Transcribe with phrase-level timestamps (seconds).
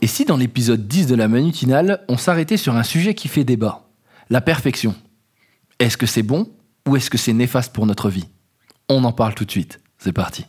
[0.00, 3.42] Et si dans l'épisode 10 de la manutinale, on s'arrêtait sur un sujet qui fait
[3.42, 3.88] débat?
[4.30, 4.94] La perfection.
[5.80, 6.48] Est-ce que c'est bon
[6.86, 8.28] ou est-ce que c'est néfaste pour notre vie?
[8.88, 9.80] On en parle tout de suite.
[9.98, 10.46] C'est parti.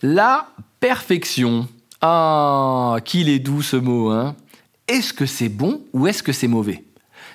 [0.00, 0.46] La
[0.78, 1.66] perfection.
[2.06, 4.36] Ah, qu'il est doux ce mot, hein
[4.88, 6.84] Est-ce que c'est bon ou est-ce que c'est mauvais?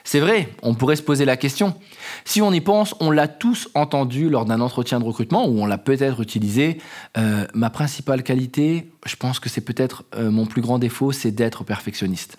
[0.03, 1.75] C'est vrai, on pourrait se poser la question.
[2.23, 5.66] Si on y pense, on l'a tous entendu lors d'un entretien de recrutement ou on
[5.66, 6.77] l'a peut-être utilisé.
[7.17, 11.31] Euh, ma principale qualité, je pense que c'est peut-être euh, mon plus grand défaut, c'est
[11.31, 12.38] d'être perfectionniste.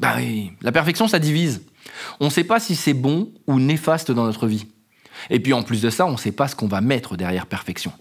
[0.00, 1.62] Bah oui, la perfection, ça divise.
[2.18, 4.66] On ne sait pas si c'est bon ou néfaste dans notre vie.
[5.30, 7.46] Et puis en plus de ça, on ne sait pas ce qu'on va mettre derrière
[7.46, 7.92] perfection.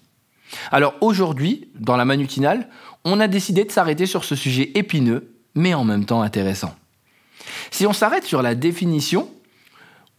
[0.72, 2.70] Alors aujourd'hui, dans la manutinale,
[3.04, 6.76] on a décidé de s'arrêter sur ce sujet épineux, mais en même temps intéressant.
[7.71, 9.29] Si on s'arrête sur la définition,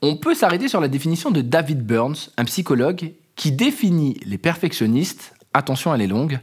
[0.03, 5.35] on peut s'arrêter sur la définition de David Burns, un psychologue, qui définit les perfectionnistes,
[5.55, 6.41] attention elle est longue,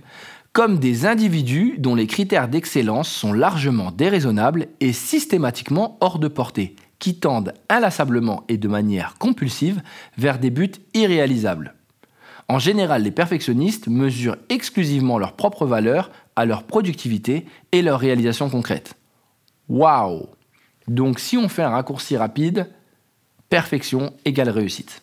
[0.53, 6.75] comme des individus dont les critères d'excellence sont largement déraisonnables et systématiquement hors de portée,
[6.99, 9.81] qui tendent inlassablement et de manière compulsive
[10.17, 11.73] vers des buts irréalisables.
[12.49, 18.49] En général, les perfectionnistes mesurent exclusivement leur propre valeur à leur productivité et leur réalisation
[18.49, 18.95] concrète.
[19.69, 20.27] Waouh
[20.87, 22.69] Donc si on fait un raccourci rapide,
[23.49, 25.01] perfection égale réussite.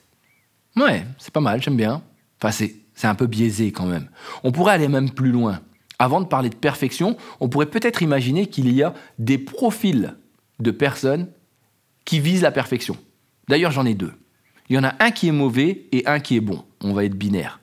[0.76, 2.02] Ouais, c'est pas mal, j'aime bien.
[2.40, 4.08] Enfin, c'est, c'est un peu biaisé quand même.
[4.44, 5.60] On pourrait aller même plus loin.
[5.98, 10.14] Avant de parler de perfection, on pourrait peut-être imaginer qu'il y a des profils
[10.58, 11.28] de personnes
[12.04, 12.96] qui visent la perfection.
[13.48, 14.12] D'ailleurs, j'en ai deux.
[14.68, 16.64] Il y en a un qui est mauvais et un qui est bon.
[16.82, 17.60] On va être binaire.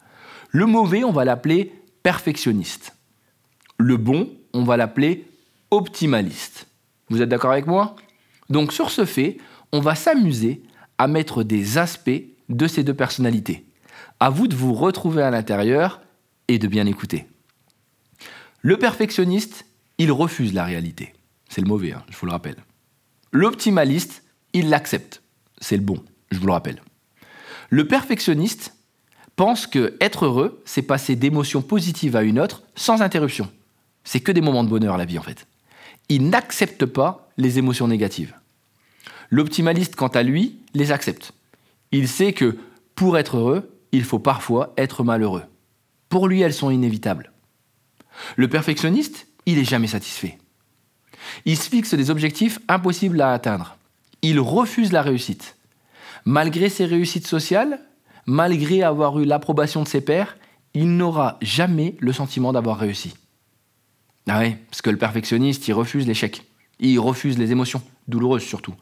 [0.50, 1.74] Le mauvais, on va l'appeler
[2.04, 2.96] perfectionniste.
[3.78, 5.26] Le bon, on va l'appeler
[5.72, 6.68] optimaliste.
[7.10, 7.96] Vous êtes d'accord avec moi?
[8.50, 9.38] Donc sur ce fait,
[9.72, 10.64] on va s'amuser
[10.98, 13.66] à mettre des aspects de ces deux personnalités.
[14.20, 16.02] À vous de vous retrouver à l'intérieur
[16.48, 17.28] et de bien écouter.
[18.62, 19.66] Le perfectionniste,
[19.98, 21.14] il refuse la réalité.
[21.50, 22.58] C'est le mauvais, hein, je vous le rappelle.
[23.32, 25.22] L'optimaliste, il l'accepte.
[25.60, 26.82] C'est le bon, je vous le rappelle.
[27.70, 28.77] Le perfectionniste
[29.38, 33.50] pense que être heureux, c'est passer d'émotions positives à une autre sans interruption.
[34.04, 35.48] C'est que des moments de bonheur la vie en fait.
[36.10, 38.34] Il n'accepte pas les émotions négatives.
[39.30, 41.34] L'optimaliste, quant à lui, les accepte.
[41.92, 42.58] Il sait que
[42.96, 45.44] pour être heureux, il faut parfois être malheureux.
[46.10, 47.32] Pour lui, elles sont inévitables.
[48.38, 50.38] Le perfectionniste, il n'est jamais satisfait.
[51.46, 53.78] Il se fixe des objectifs impossibles à atteindre.
[54.22, 55.56] Il refuse la réussite.
[56.26, 57.80] Malgré ses réussites sociales,
[58.28, 60.38] malgré avoir eu l'approbation de ses pairs,
[60.74, 63.16] il n'aura jamais le sentiment d'avoir réussi.
[64.28, 66.44] Ah oui, parce que le perfectionniste, il refuse l'échec.
[66.80, 68.76] Il refuse les émotions, douloureuses surtout.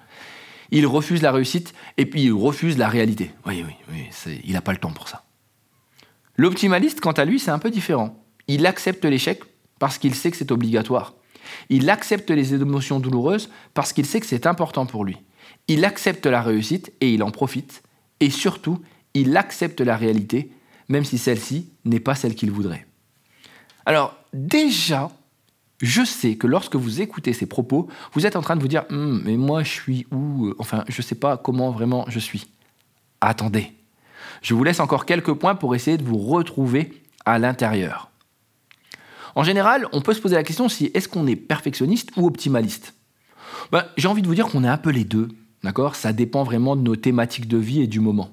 [0.71, 3.31] Il refuse la réussite et puis il refuse la réalité.
[3.45, 5.23] Oui, oui, oui, il n'a pas le temps pour ça.
[6.35, 8.21] L'optimaliste, quant à lui, c'est un peu différent.
[8.47, 9.41] Il accepte l'échec
[9.79, 11.13] parce qu'il sait que c'est obligatoire.
[11.69, 15.17] Il accepte les émotions douloureuses parce qu'il sait que c'est important pour lui.
[15.67, 17.83] Il accepte la réussite et il en profite.
[18.19, 18.81] Et surtout,
[19.15, 20.51] il accepte la réalité,
[20.89, 22.85] même si celle-ci n'est pas celle qu'il voudrait.
[23.87, 25.09] Alors, déjà,
[25.81, 28.85] je sais que lorsque vous écoutez ces propos, vous êtes en train de vous dire
[28.91, 32.47] hum, Mais moi, je suis où Enfin, je ne sais pas comment vraiment je suis.
[33.21, 33.73] Attendez.
[34.41, 38.11] Je vous laisse encore quelques points pour essayer de vous retrouver à l'intérieur.
[39.33, 42.93] En général, on peut se poser la question si est-ce qu'on est perfectionniste ou optimaliste?
[43.71, 45.29] Ben, J'ai envie de vous dire qu'on est un peu les deux.
[45.63, 45.95] D'accord?
[45.95, 48.29] Ça dépend vraiment de nos thématiques de vie et du moment.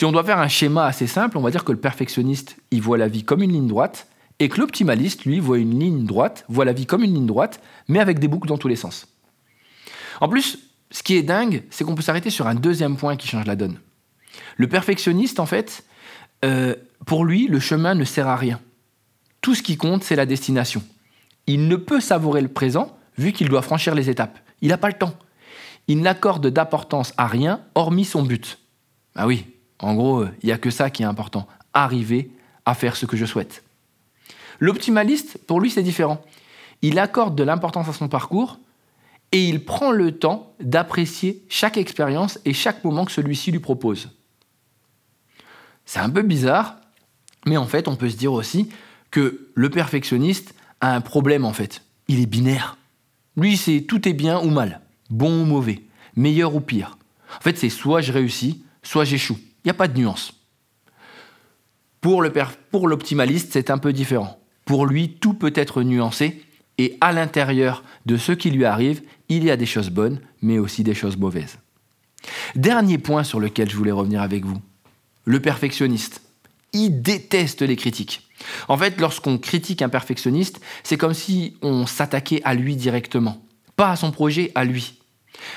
[0.00, 2.80] Si on doit faire un schéma assez simple, on va dire que le perfectionniste, il
[2.80, 4.06] voit la vie comme une ligne droite,
[4.38, 7.60] et que l'optimaliste, lui, voit une ligne droite, voit la vie comme une ligne droite,
[7.86, 9.08] mais avec des boucles dans tous les sens.
[10.22, 10.58] En plus,
[10.90, 13.56] ce qui est dingue, c'est qu'on peut s'arrêter sur un deuxième point qui change la
[13.56, 13.78] donne.
[14.56, 15.84] Le perfectionniste, en fait,
[16.46, 18.58] euh, pour lui, le chemin ne sert à rien.
[19.42, 20.82] Tout ce qui compte, c'est la destination.
[21.46, 24.38] Il ne peut savourer le présent vu qu'il doit franchir les étapes.
[24.62, 25.12] Il n'a pas le temps
[25.88, 28.60] il n'accorde d'importance à rien hormis son but.
[29.16, 29.44] Ah oui,
[29.80, 32.30] en gros, il n'y a que ça qui est important, arriver
[32.64, 33.64] à faire ce que je souhaite.
[34.58, 36.22] L'optimaliste, pour lui, c'est différent.
[36.82, 38.58] Il accorde de l'importance à son parcours
[39.32, 44.10] et il prend le temps d'apprécier chaque expérience et chaque moment que celui-ci lui propose.
[45.86, 46.76] C'est un peu bizarre,
[47.46, 48.68] mais en fait, on peut se dire aussi
[49.10, 51.82] que le perfectionniste a un problème en fait.
[52.08, 52.76] Il est binaire.
[53.36, 54.80] Lui, c'est tout est bien ou mal
[55.10, 55.82] bon ou mauvais,
[56.16, 56.96] meilleur ou pire.
[57.36, 59.38] En fait, c'est soit je réussis, soit j'échoue.
[59.64, 60.32] Il n'y a pas de nuance.
[62.00, 62.22] Pour
[62.88, 64.40] l'optimaliste, c'est un peu différent.
[64.64, 66.42] Pour lui, tout peut être nuancé
[66.78, 70.58] et à l'intérieur de ce qui lui arrive, il y a des choses bonnes, mais
[70.58, 71.58] aussi des choses mauvaises.
[72.54, 74.58] Dernier point sur lequel je voulais revenir avec vous.
[75.24, 76.22] Le perfectionniste.
[76.72, 78.28] Il déteste les critiques.
[78.68, 83.44] En fait, lorsqu'on critique un perfectionniste, c'est comme si on s'attaquait à lui directement,
[83.76, 85.00] pas à son projet, à lui.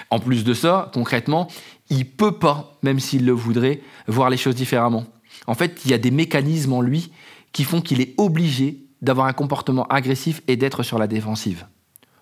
[0.09, 1.47] En plus de ça, concrètement,
[1.93, 5.05] il peut pas, même s'il le voudrait, voir les choses différemment.
[5.47, 7.11] En fait, il y a des mécanismes en lui
[7.51, 11.65] qui font qu'il est obligé d'avoir un comportement agressif et d'être sur la défensive.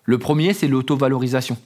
[0.04, 1.56] Le premier, c'est l'auto-valorisation.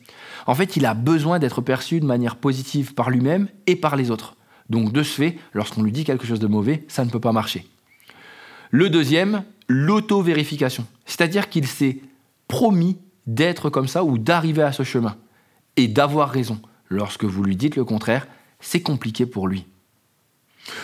[0.47, 4.11] En fait, il a besoin d'être perçu de manière positive par lui-même et par les
[4.11, 4.37] autres.
[4.71, 7.33] Donc, de ce fait, lorsqu'on lui dit quelque chose de mauvais, ça ne peut pas
[7.33, 7.67] marcher.
[8.71, 10.87] Le deuxième, l'auto-vérification.
[11.07, 12.01] C'est-à-dire qu'il s'est
[12.47, 15.17] promis d'être comme ça ou d'arriver à ce chemin
[15.77, 16.61] et d'avoir raison.
[16.89, 18.27] Lorsque vous lui dites le contraire,
[18.61, 19.67] c'est compliqué pour lui.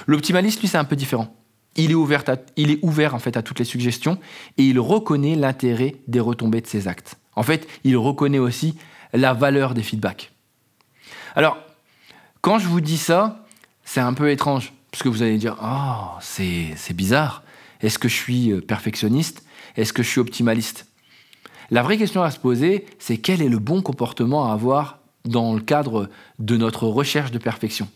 [0.07, 1.35] L'optimaliste, lui, c'est un peu différent.
[1.77, 4.19] Il est, ouvert à toutes les suggestions
[4.59, 7.17] et il reconnaît l'intérêt des retombées de ses actes.
[7.35, 8.77] En fait, il reconnaît aussi
[9.15, 10.33] la valeur des feedbacks.
[11.35, 11.57] Alors,
[12.43, 13.47] quand je vous dis ça,
[13.85, 17.43] c'est un peu étrange, parce que vous allez dire, oh, c'est bizarre.
[17.81, 19.45] Est-ce que je suis euh, perfectionniste?
[19.77, 20.87] Est-ce que je suis optimaliste?
[21.71, 25.55] La vraie question à se poser, c'est quel est le bon comportement à avoir dans
[25.55, 26.09] le cadre
[26.39, 27.89] de notre recherche de perfection.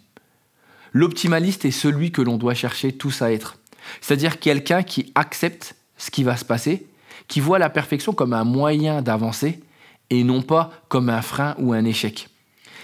[0.92, 3.58] L'optimaliste est celui que l'on doit chercher tous à être.
[4.00, 6.86] C'est-à-dire quelqu'un qui accepte ce qui va se passer,
[7.28, 9.60] qui voit la perfection comme un moyen d'avancer
[10.10, 12.28] et non pas comme un frein ou un échec.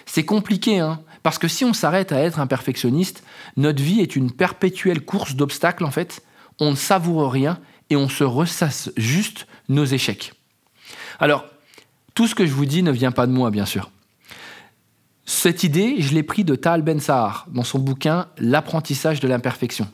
[0.07, 3.23] C'est compliqué, hein parce que si on s'arrête à être un perfectionniste,
[3.57, 6.23] notre vie est une perpétuelle course d'obstacles en fait.
[6.59, 7.59] On ne savoure rien
[7.91, 10.33] et on se ressasse juste nos échecs.
[11.21, 11.45] Alors,
[12.15, 13.91] tout ce que je vous dis ne vient pas de moi, bien sûr.
[15.35, 19.89] Cette idée, je l'ai pris de Tal Ben Sahar dans son bouquin L'apprentissage de l'imperfection.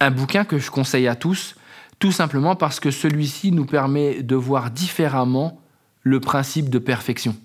[0.00, 1.56] Un bouquin que je conseille à tous,
[1.98, 5.60] tout simplement parce que celui-ci nous permet de voir différemment
[6.00, 7.36] le principe de perfection.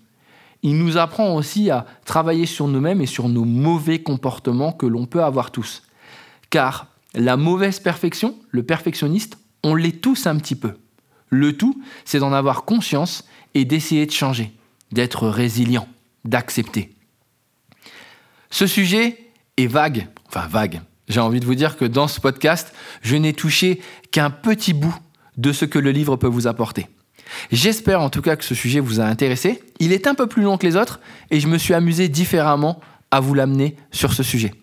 [0.63, 5.05] Il nous apprend aussi à travailler sur nous-mêmes et sur nos mauvais comportements que l'on
[5.05, 5.83] peut avoir tous.
[6.49, 10.75] Car la mauvaise perfection, le perfectionniste, on l'est tous un petit peu.
[11.29, 14.53] Le tout, c'est d'en avoir conscience et d'essayer de changer,
[14.93, 15.89] d'être résilient,
[16.23, 16.96] d'accepter.
[18.49, 19.17] Ce sujet
[19.57, 20.81] est vague, enfin vague.
[21.07, 24.95] J'ai envie de vous dire que dans ce podcast, je n'ai touché qu'un petit bout
[25.37, 26.87] de ce que le livre peut vous apporter.
[27.51, 29.61] J'espère en tout cas que ce sujet vous a intéressé.
[29.79, 30.99] Il est un peu plus long que les autres
[31.31, 32.79] et je me suis amusé différemment
[33.11, 34.53] à vous l'amener sur ce sujet.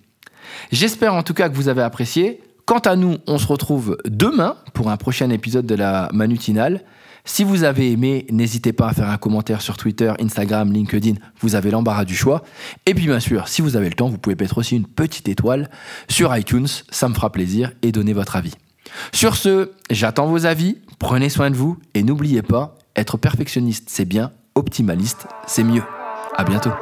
[0.72, 2.40] J'espère en tout cas que vous avez apprécié.
[2.66, 6.82] Quant à nous, on se retrouve demain pour un prochain épisode de la Manutinale.
[7.26, 11.54] Si vous avez aimé, n'hésitez pas à faire un commentaire sur Twitter, Instagram, LinkedIn, vous
[11.54, 12.42] avez l'embarras du choix.
[12.84, 15.26] Et puis bien sûr, si vous avez le temps, vous pouvez mettre aussi une petite
[15.26, 15.70] étoile
[16.06, 18.52] sur iTunes, ça me fera plaisir, et donner votre avis.
[19.12, 24.04] Sur ce, j'attends vos avis, prenez soin de vous, et n'oubliez pas, être perfectionniste c'est
[24.04, 25.82] bien, optimaliste c'est mieux.
[26.36, 26.72] À bientôt.